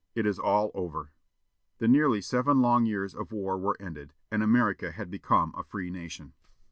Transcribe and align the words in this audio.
it 0.15 0.25
is 0.25 0.39
all 0.39 0.71
over!" 0.73 1.11
The 1.77 1.87
nearly 1.87 2.21
seven 2.21 2.59
long 2.59 2.87
years 2.87 3.13
of 3.13 3.31
war 3.31 3.55
were 3.55 3.77
ended, 3.79 4.15
and 4.31 4.41
America 4.41 4.91
had 4.93 5.11
become 5.11 5.53
a 5.55 5.63
free 5.63 5.91
nation. 5.91 6.33